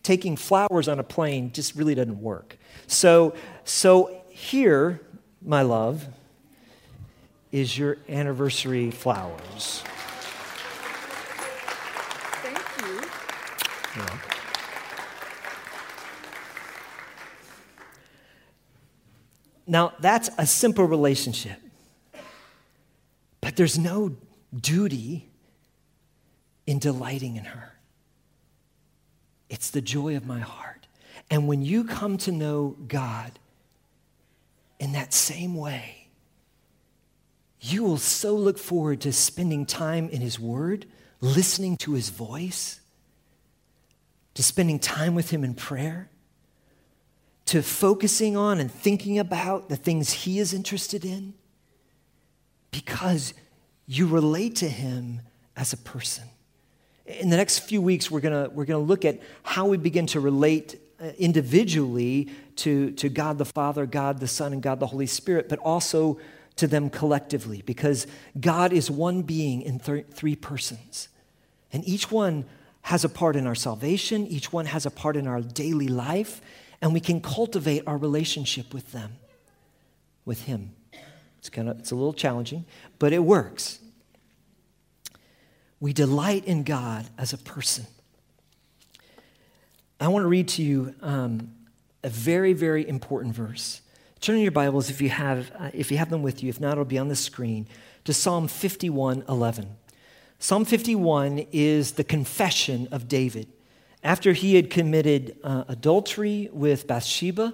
[0.03, 2.57] taking flowers on a plane just really doesn't work.
[2.87, 5.01] So, so here,
[5.41, 6.07] my love,
[7.51, 9.83] is your anniversary flowers.
[12.41, 13.01] Thank you.
[13.97, 14.17] Yeah.
[19.67, 21.57] Now, that's a simple relationship.
[23.41, 24.15] But there's no
[24.55, 25.29] duty
[26.67, 27.73] in delighting in her.
[29.49, 30.87] It's the joy of my heart.
[31.29, 33.39] And when you come to know God
[34.79, 36.07] in that same way,
[37.59, 40.85] you will so look forward to spending time in His Word,
[41.19, 42.79] listening to His voice,
[44.33, 46.09] to spending time with Him in prayer,
[47.51, 51.33] to focusing on and thinking about the things He is interested in,
[52.71, 53.33] because
[53.87, 55.19] you relate to Him
[55.57, 56.23] as a person.
[57.05, 60.21] In the next few weeks, we're gonna we're gonna look at how we begin to
[60.21, 65.07] relate uh, individually to, to God the Father, God the Son, and God the Holy
[65.07, 66.19] Spirit, but also
[66.55, 68.07] to them collectively, because
[68.39, 71.09] God is one being in th- three persons.
[71.73, 72.45] And each one
[72.83, 76.39] has a part in our salvation, each one has a part in our daily life,
[76.81, 79.17] and we can cultivate our relationship with them,
[80.25, 80.73] with Him.
[81.39, 82.65] It's, kind of, it's a little challenging,
[82.99, 83.79] but it works.
[85.79, 87.85] We delight in God as a person.
[89.99, 91.51] I want to read to you um,
[92.03, 93.81] a very, very important verse.
[94.19, 96.49] Turn in your Bibles if you have, uh, if you have them with you.
[96.49, 97.67] If not, it'll be on the screen
[98.05, 99.75] to Psalm 51 11.
[100.37, 103.47] Psalm 51 is the confession of David.
[104.03, 107.53] After he had committed uh, adultery with Bathsheba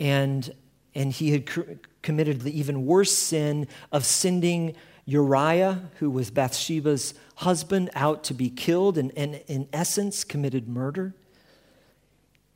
[0.00, 0.52] and,
[0.94, 1.62] and he had cr-
[2.02, 4.74] committed the even worse sin of sending
[5.06, 11.14] Uriah, who was Bathsheba's husband, out to be killed and, and in essence committed murder.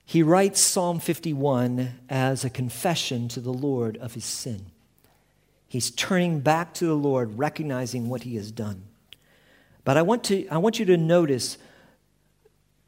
[0.07, 4.67] He writes Psalm 51 as a confession to the Lord of his sin.
[5.69, 8.85] He's turning back to the Lord, recognizing what he has done.
[9.85, 11.59] But I want, to, I want you to notice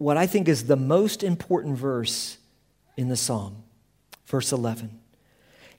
[0.01, 2.39] what I think is the most important verse
[2.97, 3.65] in the psalm,
[4.25, 4.99] verse 11.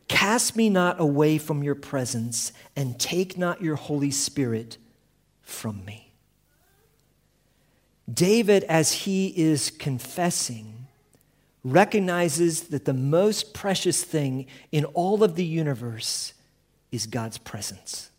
[0.07, 4.77] Cast me not away from your presence, and take not your Holy Spirit
[5.41, 6.13] from me.
[8.13, 10.85] David, as he is confessing,
[11.63, 16.33] recognizes that the most precious thing in all of the universe
[16.91, 18.11] is God's presence.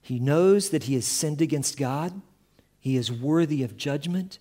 [0.00, 2.22] He knows that he has sinned against God,
[2.78, 4.38] he is worthy of judgment,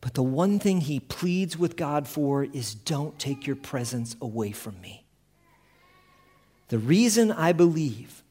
[0.00, 4.52] but the one thing he pleads with God for is don't take your presence away
[4.52, 5.04] from me.
[6.68, 8.22] The reason I believe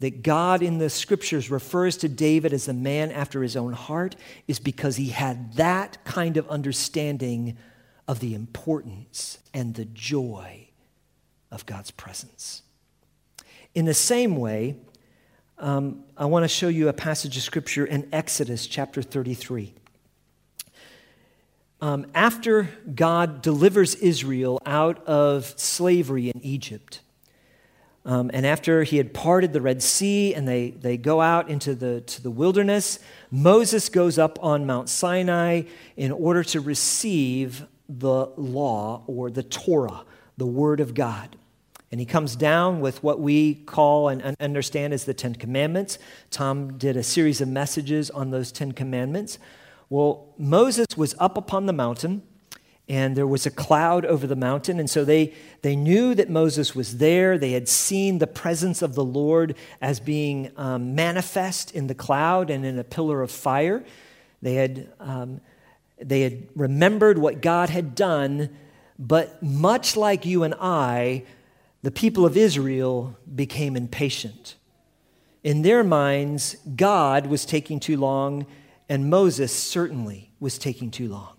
[0.00, 4.14] that God in the scriptures refers to David as a man after his own heart
[4.46, 7.56] is because he had that kind of understanding
[8.06, 10.68] of the importance and the joy
[11.50, 12.62] of God's presence.
[13.74, 14.76] In the same way,
[15.58, 19.74] um, I want to show you a passage of scripture in Exodus chapter 33.
[21.86, 27.00] Um, after God delivers Israel out of slavery in Egypt,
[28.04, 31.76] um, and after he had parted the Red Sea and they, they go out into
[31.76, 32.98] the, to the wilderness,
[33.30, 35.62] Moses goes up on Mount Sinai
[35.96, 40.02] in order to receive the law or the Torah,
[40.36, 41.36] the Word of God.
[41.92, 46.00] And he comes down with what we call and understand as the Ten Commandments.
[46.32, 49.38] Tom did a series of messages on those Ten Commandments.
[49.88, 52.22] Well, Moses was up upon the mountain
[52.88, 54.78] and there was a cloud over the mountain.
[54.78, 57.36] And so they, they knew that Moses was there.
[57.36, 62.48] They had seen the presence of the Lord as being um, manifest in the cloud
[62.48, 63.84] and in a pillar of fire.
[64.40, 65.40] They had, um,
[66.00, 68.50] they had remembered what God had done,
[68.98, 71.24] but much like you and I,
[71.82, 74.54] the people of Israel became impatient.
[75.42, 78.46] In their minds, God was taking too long,
[78.88, 81.34] and Moses certainly was taking too long.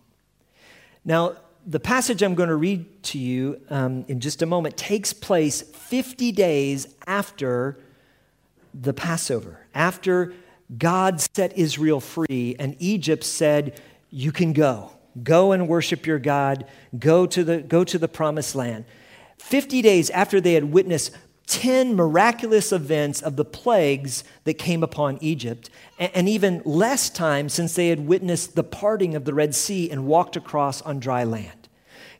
[1.05, 5.11] Now, the passage I'm going to read to you um, in just a moment takes
[5.13, 7.79] place 50 days after
[8.73, 10.33] the Passover, after
[10.77, 13.79] God set Israel free, and Egypt said,
[14.09, 14.91] You can go.
[15.23, 16.65] Go and worship your God.
[16.97, 18.85] Go to the, go to the promised land.
[19.37, 21.11] 50 days after they had witnessed
[21.47, 27.73] 10 miraculous events of the plagues that came upon Egypt, and even less time since
[27.73, 31.69] they had witnessed the parting of the Red Sea and walked across on dry land.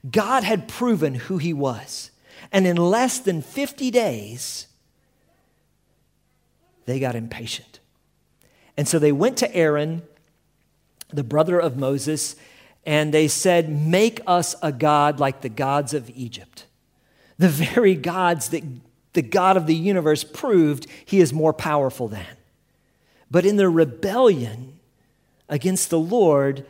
[0.09, 2.11] God had proven who he was.
[2.51, 4.67] And in less than 50 days,
[6.86, 7.80] they got impatient.
[8.78, 10.03] And so they went to Aaron,
[11.09, 12.36] the brother of Moses,
[12.86, 16.65] and they said, Make us a God like the gods of Egypt.
[17.38, 18.63] The very gods that
[19.18, 22.38] the God of the universe proved he is more powerful than.
[23.32, 24.78] But in their rebellion
[25.49, 26.68] against the Lord,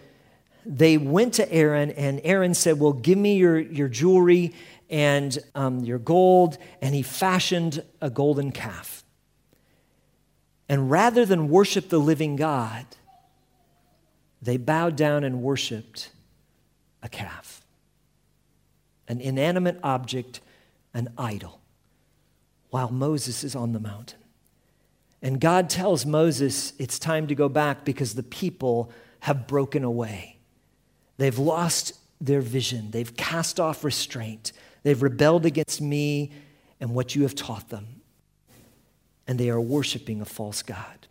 [0.65, 4.53] they went to Aaron, and Aaron said, Well, give me your, your jewelry
[4.89, 6.57] and um, your gold.
[6.81, 9.03] And he fashioned a golden calf.
[10.69, 12.85] And rather than worship the living God,
[14.41, 16.11] they bowed down and worshiped
[17.03, 17.61] a calf,
[19.09, 20.39] an inanimate object,
[20.93, 21.59] an idol,
[22.69, 24.19] while Moses is on the mountain.
[25.21, 28.91] And God tells Moses it's time to go back because the people
[29.21, 30.37] have broken away.
[31.17, 34.51] They've lost their vision, they've cast off restraint,
[34.83, 36.31] they've rebelled against me
[36.79, 38.01] and what you have taught them,
[39.27, 41.07] and they are worshiping a false God.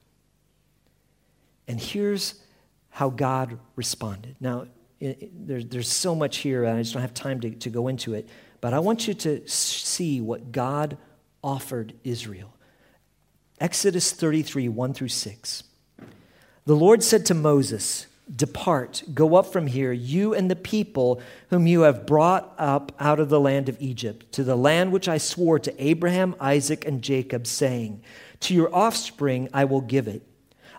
[1.68, 2.40] And here's
[2.90, 4.36] how God responded.
[4.40, 4.66] Now,
[5.00, 8.14] there, there's so much here, and I just don't have time to, to go into
[8.14, 8.28] it,
[8.60, 10.96] but I want you to see what God
[11.46, 12.52] offered Israel.
[13.60, 15.62] Exodus 33, 1 through 6.
[16.66, 21.68] The Lord said to Moses, Depart, go up from here, you and the people whom
[21.68, 25.18] you have brought up out of the land of Egypt, to the land which I
[25.18, 28.02] swore to Abraham, Isaac, and Jacob, saying,
[28.40, 30.22] To your offspring I will give it.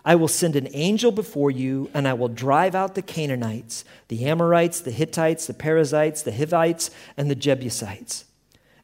[0.04, 4.26] I will send an angel before you, and I will drive out the Canaanites, the
[4.26, 8.26] Amorites, the Hittites, the Perizzites, the Hivites, and the Jebusites.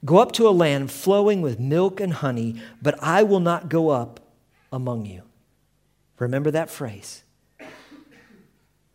[0.04, 3.88] Go up to a land flowing with milk and honey, but I will not go
[3.88, 4.20] up
[4.70, 5.22] among you.
[6.18, 7.22] Remember that phrase.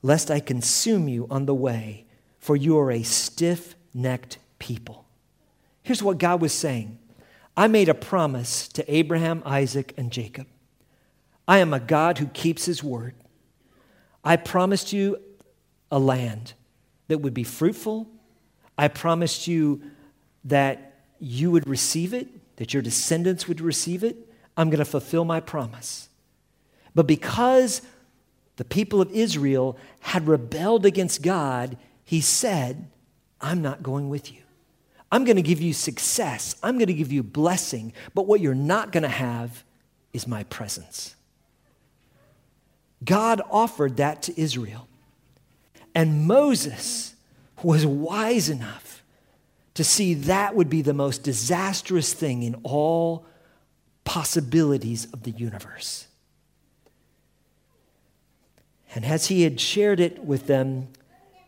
[0.01, 2.05] Lest I consume you on the way,
[2.37, 5.05] for you are a stiff necked people.
[5.81, 6.99] Here's what God was saying
[7.57, 10.47] I made a promise to Abraham, Isaac, and Jacob.
[11.47, 13.15] I am a God who keeps his word.
[14.23, 15.17] I promised you
[15.91, 16.53] a land
[17.07, 18.07] that would be fruitful.
[18.77, 19.81] I promised you
[20.45, 20.88] that
[21.19, 24.17] you would receive it, that your descendants would receive it.
[24.57, 26.09] I'm going to fulfill my promise.
[26.95, 27.81] But because
[28.57, 32.89] the people of Israel had rebelled against God, he said,
[33.39, 34.41] I'm not going with you.
[35.11, 36.55] I'm going to give you success.
[36.61, 37.93] I'm going to give you blessing.
[38.13, 39.63] But what you're not going to have
[40.13, 41.15] is my presence.
[43.03, 44.87] God offered that to Israel.
[45.95, 47.15] And Moses
[47.63, 48.98] was wise enough
[49.79, 53.25] to see that would be the most disastrous thing in all
[54.03, 56.05] possibilities of the universe.
[58.93, 60.89] And as he had shared it with them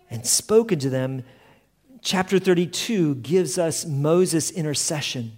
[0.10, 1.26] and spoken to them,
[2.02, 5.34] chapter 32 gives us Moses' intercession.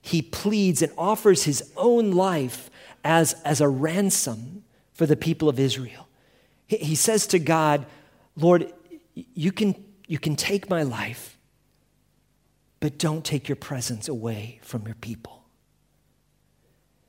[0.00, 2.70] He pleads and offers his own life
[3.02, 4.62] as, as a ransom
[4.92, 6.06] for the people of Israel.
[6.68, 7.86] He, he says to God,
[8.36, 8.72] Lord,
[9.16, 9.74] you can,
[10.06, 11.36] you can take my life,
[12.80, 15.44] but don't take your presence away from your people.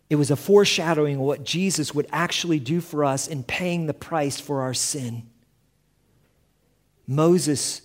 [0.10, 3.94] It was a foreshadowing of what Jesus would actually do for us in paying the
[3.94, 5.24] price for our sin.
[7.08, 7.82] Moses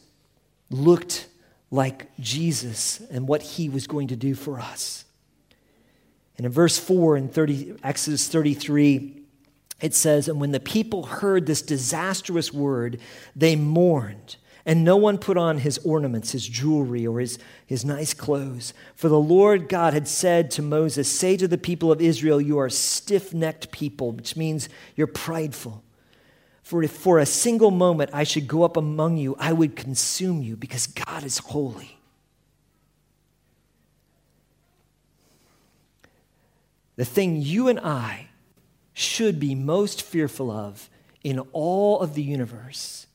[0.68, 1.28] looked
[1.70, 5.05] like Jesus and what he was going to do for us.
[6.37, 9.22] And in verse 4 in 30, Exodus 33,
[9.80, 12.99] it says, And when the people heard this disastrous word,
[13.34, 14.37] they mourned
[14.67, 18.75] and no one put on his ornaments, his jewelry, or his, his nice clothes.
[18.97, 22.59] For the Lord God had said to Moses, Say to the people of Israel, You
[22.59, 25.85] are stiff necked people, which means you're prideful.
[26.64, 30.43] For if for a single moment I should go up among you, I would consume
[30.43, 31.97] you, because God is holy.
[36.97, 38.31] The thing you and I
[38.95, 40.91] should be most fearful of
[41.23, 43.05] in all of the universe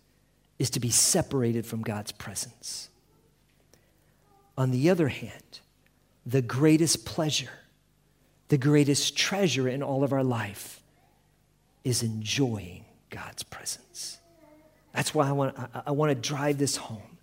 [0.61, 2.89] is to be separated from God's presence.
[4.55, 5.59] On the other hand,
[6.23, 7.49] the greatest pleasure,
[8.49, 10.83] the greatest treasure in all of our life
[11.83, 14.19] is enjoying God's presence.
[14.93, 17.17] That's why I want, I, I want to drive this home.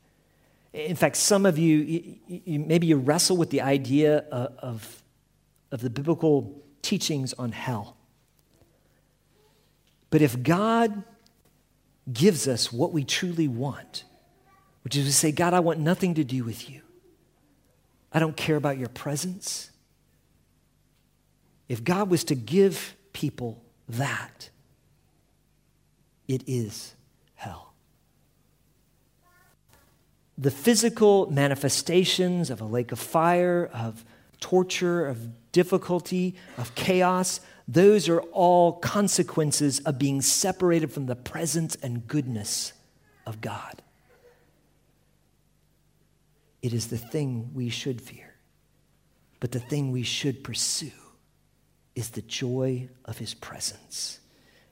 [0.72, 5.02] In fact, some of you, you, you, maybe you wrestle with the idea of, of,
[5.70, 7.96] of the biblical teachings on hell.
[10.10, 11.04] But if God
[12.12, 14.04] gives us what we truly want,
[14.82, 16.80] which is to say, God, I want nothing to do with you.
[18.12, 19.70] I don't care about your presence.
[21.68, 24.48] If God was to give people that,
[26.26, 26.94] it is
[27.34, 27.72] hell.
[30.38, 34.04] The physical manifestations of a lake of fire, of
[34.40, 41.76] torture, of difficulty, of chaos, those are all consequences of being separated from the presence
[41.76, 42.72] and goodness
[43.26, 43.82] of God.
[46.62, 48.34] It is the thing we should fear,
[49.38, 50.90] but the thing we should pursue
[51.94, 54.18] is the joy of His presence.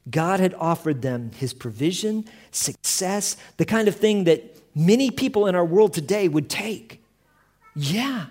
[0.09, 5.55] God had offered them His provision, success, the kind of thing that many people in
[5.55, 7.05] our world today would take.
[7.75, 8.27] Yeah,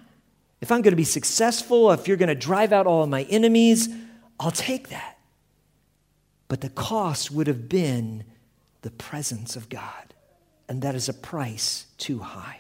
[0.60, 3.24] if I'm going to be successful, if you're going to drive out all of my
[3.24, 3.90] enemies,
[4.40, 5.18] I'll take that.
[6.48, 8.24] But the cost would have been
[8.82, 10.14] the presence of God.
[10.68, 12.60] And that is a price too high.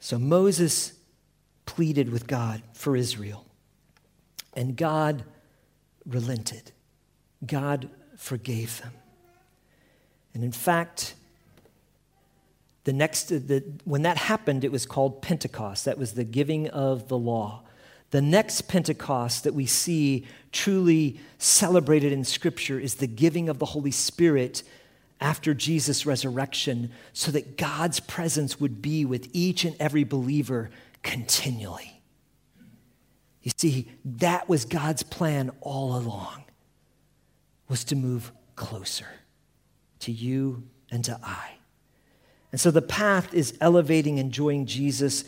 [0.00, 0.92] So Moses
[1.66, 3.44] pleaded with God for Israel,
[4.54, 5.24] and God
[6.06, 6.72] relented.
[7.46, 8.92] God forgave them.
[10.32, 11.14] And in fact,
[12.84, 15.84] the next, the, when that happened, it was called Pentecost.
[15.84, 17.64] That was the giving of the law.
[18.10, 23.66] The next Pentecost that we see truly celebrated in Scripture is the giving of the
[23.66, 24.62] Holy Spirit
[25.20, 30.70] after Jesus' resurrection so that God's presence would be with each and every believer
[31.02, 32.00] continually.
[33.42, 36.44] You see, that was God's plan all along,
[37.68, 39.06] was to move closer
[40.00, 41.52] to you and to I.
[42.52, 45.24] And so the path is elevating, enjoying Jesus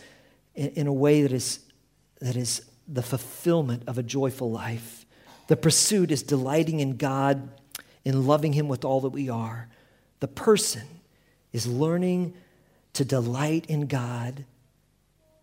[0.55, 1.61] in, in a way that is,
[2.21, 2.63] that is
[2.93, 5.07] the fulfillment of a joyful life.
[5.47, 7.49] The pursuit is delighting in God,
[8.05, 9.69] in loving Him with all that we are.
[10.19, 10.87] The person
[11.53, 12.35] is learning
[12.95, 14.45] to delight in God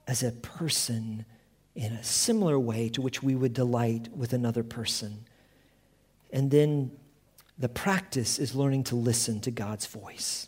[0.08, 1.26] as a person
[1.76, 5.26] in a similar way to which we would delight with another person.
[6.32, 6.92] And then
[7.58, 10.48] the practice is learning to listen to God's voice.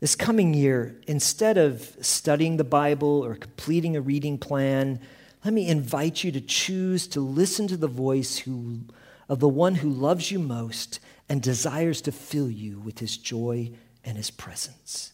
[0.00, 5.00] This coming year, instead of studying the Bible or completing a reading plan,
[5.44, 8.80] let me invite you to choose to listen to the voice who,
[9.28, 13.70] of the one who loves you most and desires to fill you with his joy
[14.04, 15.12] and his presence.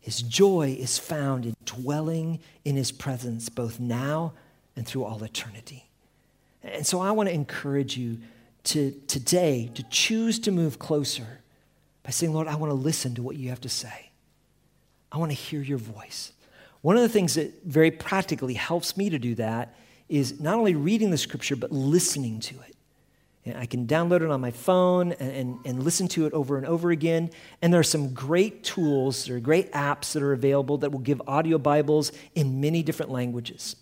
[0.00, 4.32] His joy is found in dwelling in his presence both now
[4.76, 5.88] and through all eternity.
[6.62, 8.18] And so I want to encourage you
[8.64, 11.40] to today to choose to move closer
[12.02, 14.10] by saying, Lord, I want to listen to what you have to say.
[15.12, 16.32] I want to hear your voice.
[16.82, 19.76] One of the things that very practically helps me to do that
[20.08, 22.76] is not only reading the scripture, but listening to it.
[23.44, 26.58] And I can download it on my phone and, and, and, listen to it over
[26.58, 27.30] and over again.
[27.62, 31.00] And there are some great tools, there are great apps that are available that will
[31.00, 33.76] give audio Bibles in many different languages.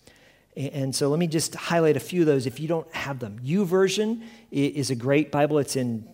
[0.56, 3.40] And so let me just highlight a few of those if you don't have them.
[3.44, 5.58] YouVersion is a great Bible.
[5.58, 6.08] It's in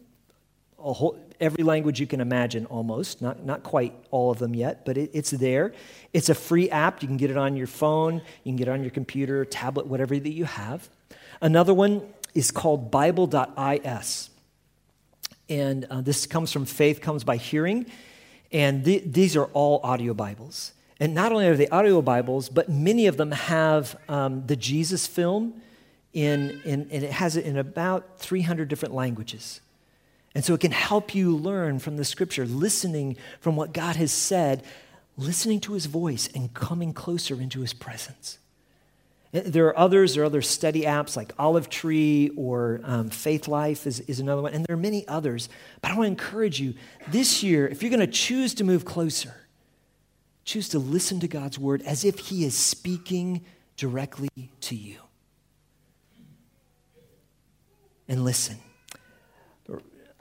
[0.93, 4.97] whole, every language you can imagine almost, not, not quite all of them yet, but
[4.97, 5.73] it, it's there.
[6.13, 7.03] It's a free app.
[7.03, 9.87] You can get it on your phone, you can get it on your computer, tablet,
[9.87, 10.89] whatever that you have.
[11.41, 12.03] Another one
[12.35, 14.31] is called Bible.is.
[15.49, 17.87] And uh, this comes from faith, comes by hearing.
[18.51, 20.73] And th- these are all audio Bibles.
[21.01, 25.07] And not only are they audio Bibles, but many of them have um, the Jesus
[25.07, 25.61] film,
[26.13, 29.61] in, in, and it has it in about 300 different languages.
[30.35, 34.11] And so it can help you learn from the scripture, listening from what God has
[34.11, 34.65] said,
[35.17, 38.39] listening to his voice, and coming closer into his presence.
[39.31, 43.99] There are others, there are other study apps like Olive Tree or um, Faithlife is,
[44.01, 45.49] is another one, and there are many others.
[45.81, 46.75] But I want to encourage you
[47.09, 49.35] this year, if you're going to choose to move closer,
[50.45, 53.45] choose to listen to God's word as if He is speaking
[53.77, 54.29] directly
[54.61, 54.99] to you.
[58.07, 58.59] And listen.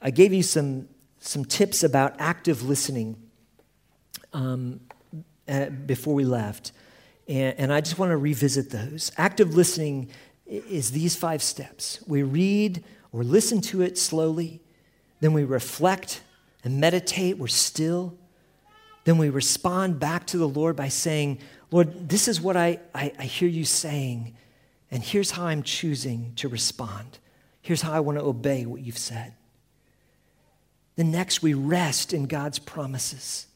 [0.06, 0.90] I gave you some,
[1.20, 3.16] some tips about active listening
[4.34, 4.82] um,
[5.48, 6.74] uh, before we left.
[7.30, 9.14] And, and I just want to revisit those.
[9.18, 10.10] Active listening
[10.46, 12.84] is these five steps we read
[13.14, 14.60] or listen to it slowly,
[15.22, 16.22] then we reflect
[16.66, 18.18] and meditate, we're still.
[19.06, 21.40] Then we respond back to the Lord by saying,
[21.72, 24.36] Lord, this is what I, I, I hear you saying,
[24.92, 27.20] and here's how I'm choosing to respond.
[27.62, 29.34] Here's how I want to obey what you've said.
[30.96, 33.48] Then next, we rest in God's promises.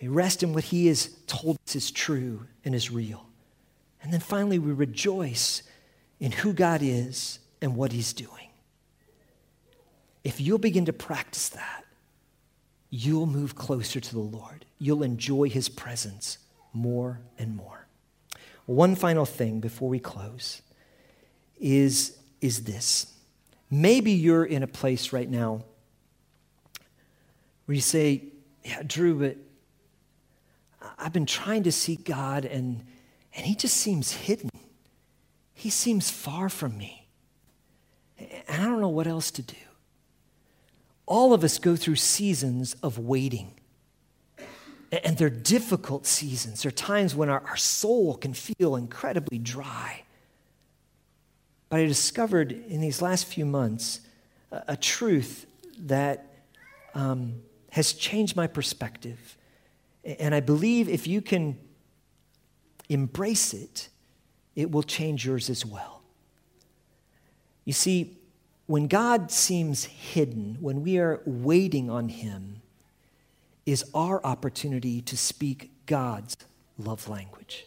[0.00, 3.26] We rest in what He has told us is true and is real.
[4.02, 5.62] And then finally, we rejoice
[6.20, 8.50] in who God is and what He's doing.
[10.22, 11.84] If you'll begin to practice that,
[12.90, 14.64] you'll move closer to the Lord.
[14.78, 16.38] You'll enjoy His presence
[16.72, 17.86] more and more.
[18.66, 20.60] One final thing before we close
[21.58, 23.14] is, is this.
[23.70, 25.64] Maybe you're in a place right now
[27.66, 28.24] where you say,
[28.64, 29.36] Yeah, Drew, but
[30.98, 32.84] I've been trying to seek God and,
[33.34, 34.50] and He just seems hidden.
[35.52, 37.08] He seems far from me.
[38.18, 39.56] And I don't know what else to do.
[41.06, 43.54] All of us go through seasons of waiting.
[44.90, 46.62] And they're difficult seasons.
[46.62, 50.04] They're times when our, our soul can feel incredibly dry.
[51.68, 54.00] But I discovered in these last few months
[54.50, 55.46] a, a truth
[55.80, 56.34] that
[56.94, 57.34] um,
[57.70, 59.36] has changed my perspective
[60.04, 61.58] and I believe if you can
[62.88, 63.88] embrace it,
[64.56, 66.02] it will change yours as well.
[67.64, 68.16] You see,
[68.66, 72.62] when God seems hidden, when we are waiting on Him,
[73.66, 76.36] is our opportunity to speak God's
[76.78, 77.66] love language.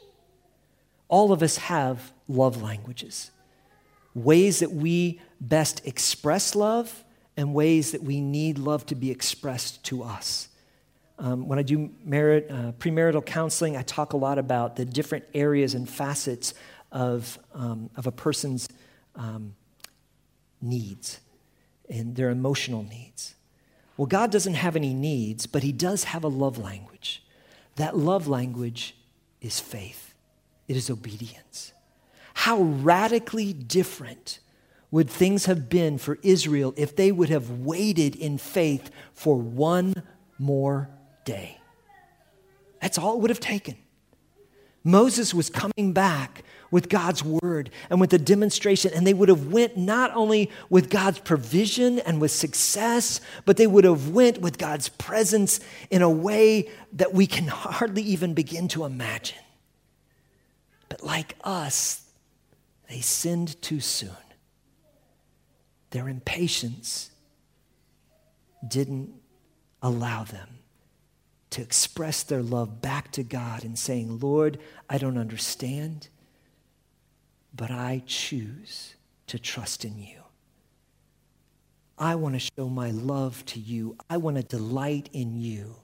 [1.08, 3.30] All of us have love languages,
[4.14, 7.03] ways that we best express love
[7.38, 10.49] and ways that we need love to be expressed to us.
[11.18, 15.26] Um, when I do merit, uh, premarital counseling, I talk a lot about the different
[15.34, 16.53] areas and facets
[16.91, 18.68] of, um, of a person's
[19.16, 19.55] um,
[20.62, 21.20] needs
[21.89, 23.36] and their emotional needs.
[23.97, 27.24] Well, God doesn't have any needs, but He does have a love language.
[27.76, 28.95] That love language
[29.41, 30.14] is faith,
[30.68, 31.74] it is obedience.
[32.42, 34.39] How radically different
[34.89, 39.94] would things have been for Israel if they would have waited in faith for one
[40.39, 40.89] more
[41.24, 41.60] day?
[42.82, 43.78] That's all it would have taken.
[44.84, 49.54] Moses was coming back with God's word and with the demonstration and they would have
[49.54, 54.58] went not only with God's provision and with success but they would have went with
[54.58, 55.60] God's presence
[55.92, 59.38] in a way that we can hardly even begin to imagine.
[60.89, 62.01] But like us
[62.92, 64.12] they sinned too soon.
[65.92, 67.10] Their impatience
[68.68, 69.14] didn't
[69.82, 70.60] allow them
[71.52, 76.10] to express their love back to God and saying, Lord, I don't understand
[77.54, 78.96] but I choose
[79.28, 80.22] to trust in you.
[81.98, 83.98] I want to show my love to you.
[84.10, 85.76] I want to delight in you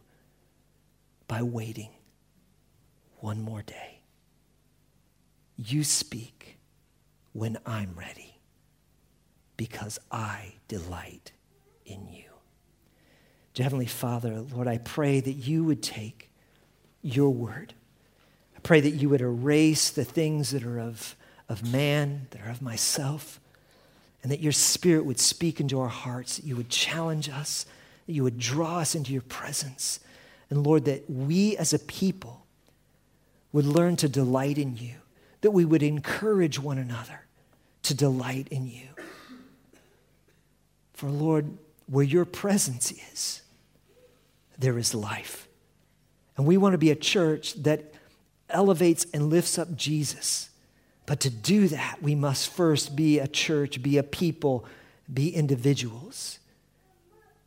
[1.28, 1.92] by waiting
[3.20, 4.00] one more day.
[5.58, 6.57] You speak
[7.38, 8.40] when I'm ready
[9.58, 11.34] because I delight
[11.86, 12.24] in you.
[13.54, 16.32] Dear Heavenly Father, Lord, I pray that you would take
[17.04, 17.76] your word.
[18.56, 21.16] I pray that you would erase the things that are of
[21.48, 23.40] of man, that are of myself,
[24.24, 27.68] and that your spirit would speak into our hearts, that you would challenge us,
[28.08, 30.00] that you would draw us into your presence.
[30.50, 32.48] And Lord, that we as a people
[33.54, 34.96] would learn to delight in you,
[35.42, 37.27] that we would encourage one another
[37.88, 38.88] to delight in you.
[40.94, 41.58] For Lord,
[41.88, 43.42] where your presence is,
[44.58, 45.48] there is life.
[46.38, 47.94] And we want to be a church that
[48.50, 50.50] elevates and lifts up Jesus
[51.08, 54.66] but to do that, we must first be a church, be a people,
[55.12, 56.40] be individuals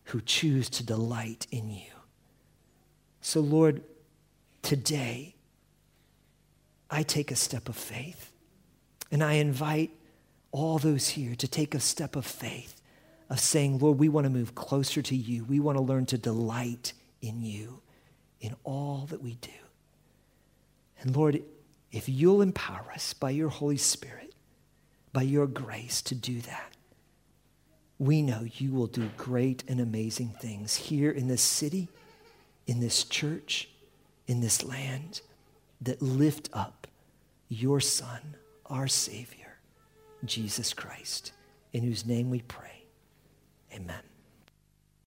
[0.04, 1.92] who choose to delight in you.
[3.20, 3.82] So, Lord,
[4.62, 5.34] today,
[6.90, 8.32] I take a step of faith.
[9.12, 9.90] And I invite
[10.52, 12.80] all those here to take a step of faith
[13.28, 15.44] of saying, Lord, we want to move closer to you.
[15.44, 16.92] We want to learn to delight
[17.22, 17.80] in you
[18.40, 19.50] in all that we do.
[21.00, 21.42] And Lord,
[21.92, 24.34] if you'll empower us by your Holy Spirit,
[25.12, 26.72] by your grace to do that,
[27.98, 31.88] we know you will do great and amazing things here in this city,
[32.66, 33.68] in this church,
[34.26, 35.20] in this land
[35.80, 36.86] that lift up
[37.48, 38.36] your Son,
[38.66, 39.39] our Savior,
[40.24, 41.32] Jesus Christ,
[41.72, 42.84] in whose name we pray.
[43.72, 44.09] Amen.